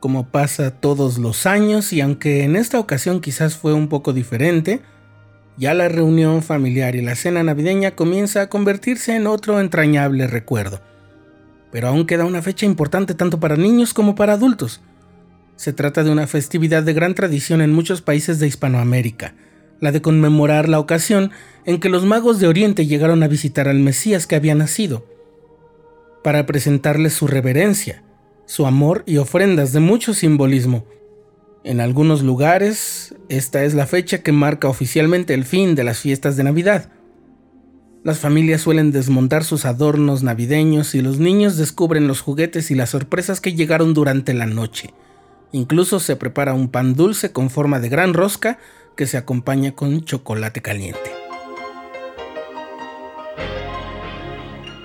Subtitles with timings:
[0.00, 4.82] como pasa todos los años y aunque en esta ocasión quizás fue un poco diferente,
[5.56, 10.80] ya la reunión familiar y la cena navideña comienza a convertirse en otro entrañable recuerdo.
[11.72, 14.82] Pero aún queda una fecha importante tanto para niños como para adultos.
[15.56, 19.34] Se trata de una festividad de gran tradición en muchos países de Hispanoamérica,
[19.80, 21.30] la de conmemorar la ocasión
[21.64, 25.06] en que los magos de Oriente llegaron a visitar al Mesías que había nacido,
[26.22, 28.02] para presentarles su reverencia,
[28.46, 30.84] su amor y ofrendas de mucho simbolismo.
[31.64, 36.36] En algunos lugares, esta es la fecha que marca oficialmente el fin de las fiestas
[36.36, 36.90] de Navidad.
[38.04, 42.90] Las familias suelen desmontar sus adornos navideños y los niños descubren los juguetes y las
[42.90, 44.94] sorpresas que llegaron durante la noche.
[45.50, 48.58] Incluso se prepara un pan dulce con forma de gran rosca
[48.96, 51.10] que se acompaña con chocolate caliente.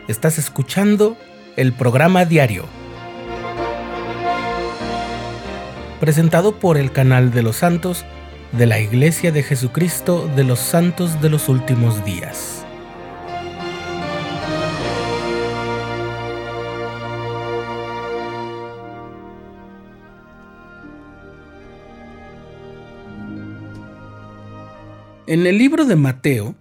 [0.07, 1.16] Estás escuchando
[1.57, 2.80] el programa diario
[6.01, 8.05] presentado por el canal de los santos
[8.53, 12.66] de la Iglesia de Jesucristo de los Santos de los Últimos Días.
[25.27, 26.55] En el libro de Mateo,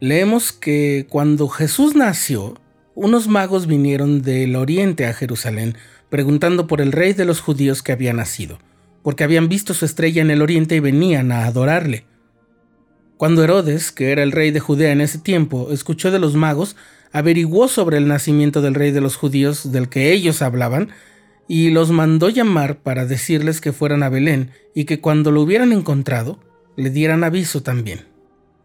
[0.00, 2.60] leemos que cuando Jesús nació,
[2.94, 5.78] unos magos vinieron del oriente a Jerusalén
[6.10, 8.58] preguntando por el rey de los judíos que había nacido,
[9.02, 12.04] porque habían visto su estrella en el oriente y venían a adorarle.
[13.16, 16.76] Cuando Herodes, que era el rey de Judea en ese tiempo, escuchó de los magos,
[17.12, 20.90] averiguó sobre el nacimiento del rey de los judíos del que ellos hablaban,
[21.48, 25.72] y los mandó llamar para decirles que fueran a Belén y que cuando lo hubieran
[25.72, 26.38] encontrado,
[26.76, 28.09] le dieran aviso también.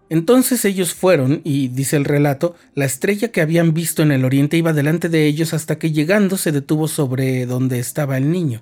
[0.09, 4.57] Entonces ellos fueron, y dice el relato, la estrella que habían visto en el oriente
[4.57, 8.61] iba delante de ellos hasta que llegando se detuvo sobre donde estaba el niño.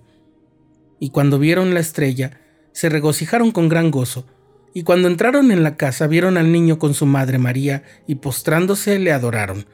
[0.99, 2.39] Y cuando vieron la estrella,
[2.71, 4.25] se regocijaron con gran gozo,
[4.73, 8.97] y cuando entraron en la casa vieron al niño con su madre María, y postrándose
[8.99, 9.65] le adoraron,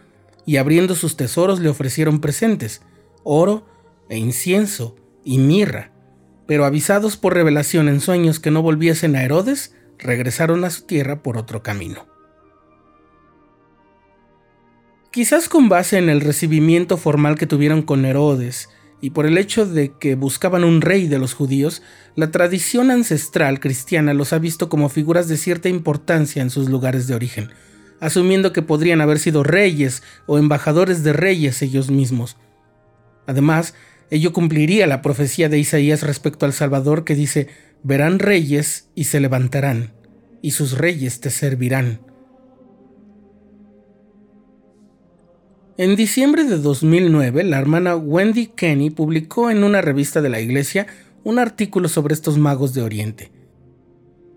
[0.45, 2.81] y abriendo sus tesoros le ofrecieron presentes,
[3.23, 3.67] oro
[4.09, 5.91] e incienso y mirra.
[6.47, 11.21] Pero avisados por revelación en sueños que no volviesen a Herodes, regresaron a su tierra
[11.21, 12.07] por otro camino.
[15.11, 18.69] Quizás con base en el recibimiento formal que tuvieron con Herodes
[19.01, 21.81] y por el hecho de que buscaban un rey de los judíos,
[22.15, 27.07] la tradición ancestral cristiana los ha visto como figuras de cierta importancia en sus lugares
[27.07, 27.49] de origen,
[27.99, 32.37] asumiendo que podrían haber sido reyes o embajadores de reyes ellos mismos.
[33.25, 33.73] Además,
[34.11, 37.47] ello cumpliría la profecía de Isaías respecto al Salvador que dice,
[37.83, 39.93] verán reyes y se levantarán,
[40.41, 42.01] y sus reyes te servirán.
[45.77, 50.87] En diciembre de 2009, la hermana Wendy Kenny publicó en una revista de la iglesia
[51.23, 53.31] un artículo sobre estos magos de Oriente.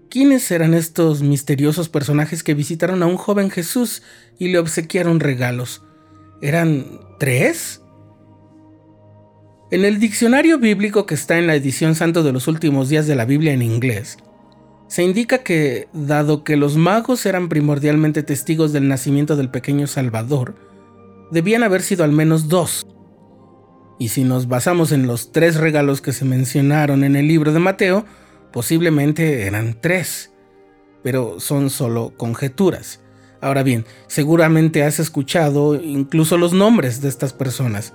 [0.08, 4.02] ¿Quiénes eran estos misteriosos personajes que visitaron a un joven Jesús
[4.38, 5.82] y le obsequiaron regalos?
[6.42, 7.81] ¿Eran tres?
[9.72, 13.16] En el diccionario bíblico que está en la edición Santo de los Últimos Días de
[13.16, 14.18] la Biblia en inglés,
[14.86, 20.56] se indica que, dado que los magos eran primordialmente testigos del nacimiento del pequeño Salvador,
[21.30, 22.86] debían haber sido al menos dos.
[23.98, 27.58] Y si nos basamos en los tres regalos que se mencionaron en el libro de
[27.58, 28.04] Mateo,
[28.52, 30.34] posiblemente eran tres,
[31.02, 33.00] pero son solo conjeturas.
[33.40, 37.94] Ahora bien, seguramente has escuchado incluso los nombres de estas personas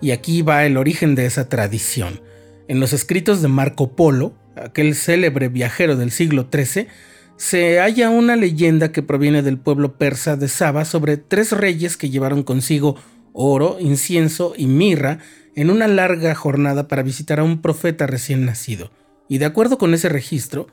[0.00, 2.20] y aquí va el origen de esa tradición.
[2.68, 6.88] En los escritos de Marco Polo, aquel célebre viajero del siglo XIII,
[7.36, 12.10] se halla una leyenda que proviene del pueblo persa de Saba sobre tres reyes que
[12.10, 12.96] llevaron consigo
[13.32, 15.20] oro, incienso y mirra
[15.54, 18.90] en una larga jornada para visitar a un profeta recién nacido.
[19.28, 20.68] Y de acuerdo con ese registro,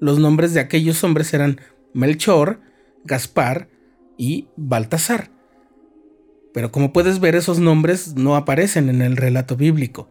[0.00, 1.60] los nombres de aquellos hombres eran
[1.94, 2.60] Melchor,
[3.04, 3.68] Gaspar
[4.16, 5.39] y Baltasar
[6.52, 10.08] pero como puedes ver esos nombres no aparecen en el relato bíblico.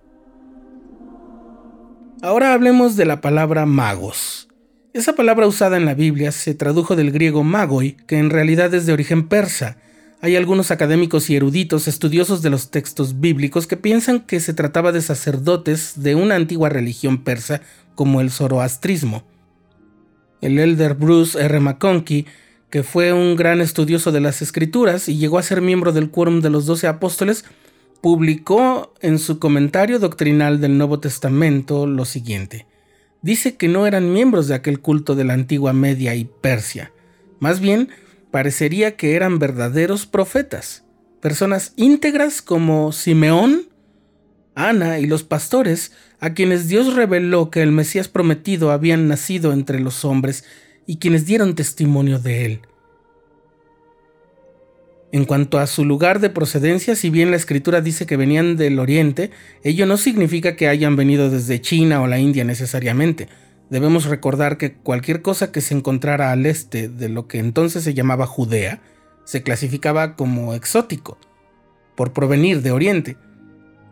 [2.21, 4.49] Ahora hablemos de la palabra magos.
[4.91, 8.85] Esa palabra usada en la Biblia se tradujo del griego magoi, que en realidad es
[8.85, 9.77] de origen persa.
[10.21, 14.91] Hay algunos académicos y eruditos estudiosos de los textos bíblicos que piensan que se trataba
[14.91, 17.61] de sacerdotes de una antigua religión persa
[17.95, 19.23] como el zoroastrismo.
[20.41, 21.59] El elder Bruce R.
[21.59, 22.25] McConkie
[22.69, 26.41] que fue un gran estudioso de las escrituras y llegó a ser miembro del quórum
[26.41, 27.45] de los doce apóstoles,
[28.01, 32.67] publicó en su comentario doctrinal del Nuevo Testamento lo siguiente.
[33.21, 36.93] Dice que no eran miembros de aquel culto de la antigua Media y Persia.
[37.39, 37.89] Más bien,
[38.31, 40.85] parecería que eran verdaderos profetas,
[41.19, 43.67] personas íntegras como Simeón,
[44.55, 49.79] Ana y los pastores, a quienes Dios reveló que el Mesías prometido habían nacido entre
[49.79, 50.43] los hombres
[50.89, 52.61] y quienes dieron testimonio de él.
[55.11, 58.79] En cuanto a su lugar de procedencia, si bien la escritura dice que venían del
[58.79, 59.29] oriente,
[59.63, 63.27] ello no significa que hayan venido desde China o la India necesariamente.
[63.69, 67.93] Debemos recordar que cualquier cosa que se encontrara al este de lo que entonces se
[67.93, 68.81] llamaba Judea
[69.25, 71.19] se clasificaba como exótico,
[71.93, 73.15] por provenir de oriente.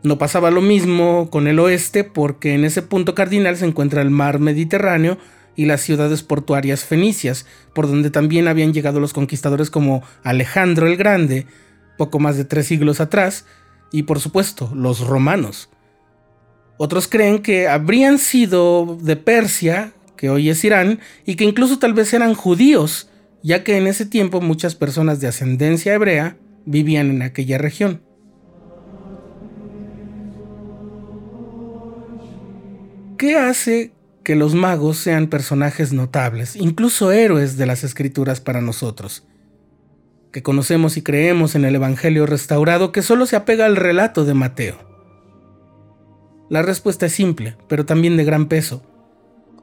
[0.02, 4.10] No pasaba lo mismo con el oeste porque en ese punto cardinal se encuentra el
[4.10, 5.20] mar Mediterráneo
[5.57, 10.95] y las ciudades portuarias fenicias, por donde también habían llegado los conquistadores como Alejandro el
[10.95, 11.48] Grande,
[11.98, 13.44] poco más de tres siglos atrás,
[13.92, 15.69] y por supuesto los romanos.
[16.77, 21.94] Otros creen que habrían sido de Persia, que hoy es Irán, y que incluso tal
[21.94, 23.09] vez eran judíos,
[23.42, 28.04] ya que en ese tiempo muchas personas de ascendencia hebrea vivían en aquella región.
[33.18, 33.92] ¿Qué hace
[34.28, 39.24] que los magos sean personajes notables, incluso héroes de las escrituras para nosotros,
[40.34, 44.34] que conocemos y creemos en el Evangelio restaurado que solo se apega al relato de
[44.34, 44.76] Mateo.
[46.50, 48.84] La respuesta es simple, pero también de gran peso.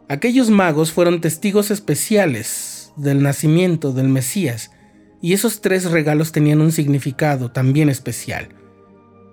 [0.09, 4.71] Aquellos magos fueron testigos especiales del nacimiento del Mesías,
[5.21, 8.49] y esos tres regalos tenían un significado también especial.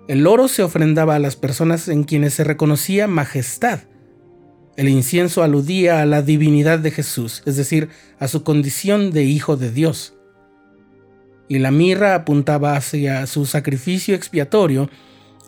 [0.08, 3.78] El oro se ofrendaba a las personas en quienes se reconocía majestad,
[4.76, 9.56] el incienso aludía a la divinidad de Jesús, es decir, a su condición de Hijo
[9.56, 10.14] de Dios.
[11.48, 14.88] Y la mirra apuntaba hacia su sacrificio expiatorio,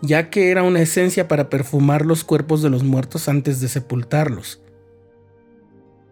[0.02, 4.60] ya que era una esencia para perfumar los cuerpos de los muertos antes de sepultarlos.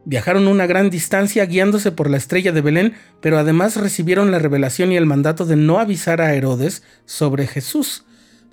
[0.05, 4.91] Viajaron una gran distancia guiándose por la estrella de Belén, pero además recibieron la revelación
[4.91, 8.05] y el mandato de no avisar a Herodes sobre Jesús.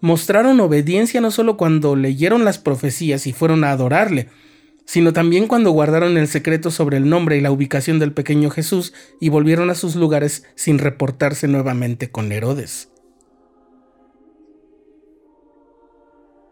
[0.01, 4.29] Mostraron obediencia no solo cuando leyeron las profecías y fueron a adorarle,
[4.89, 8.91] sino también cuando guardaron el secreto sobre el nombre y la ubicación del pequeño Jesús
[9.21, 12.89] y volvieron a sus lugares sin reportarse nuevamente con Herodes.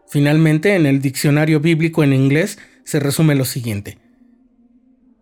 [0.08, 3.98] Finalmente, en el diccionario bíblico en inglés se resume lo siguiente.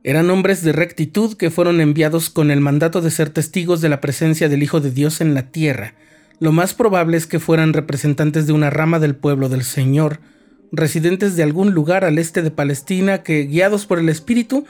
[0.05, 4.03] Eran hombres de rectitud que fueron enviados con el mandato de ser testigos de la
[4.03, 5.95] presencia del Hijo de Dios en la tierra.
[6.39, 10.21] Lo más probable es que fueran representantes de una rama del pueblo del Señor,
[10.73, 14.67] residentes de algún lugar al este de Palestina que, guiados por el Espíritu,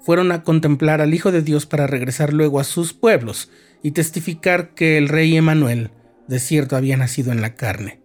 [0.00, 3.50] fueron a contemplar al Hijo de Dios para regresar luego a sus pueblos
[3.82, 5.90] y testificar que el rey Emanuel
[6.28, 8.00] de cierto había nacido en la carne.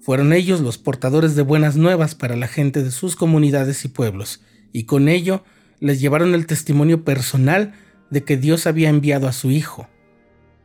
[0.00, 4.40] Fueron ellos los portadores de buenas nuevas para la gente de sus comunidades y pueblos,
[4.72, 5.44] y con ello
[5.80, 7.74] les llevaron el testimonio personal
[8.10, 9.88] de que Dios había enviado a su Hijo,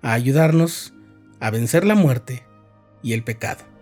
[0.02, 0.94] a ayudarnos
[1.40, 2.44] a vencer la muerte
[3.02, 3.73] y el pecado.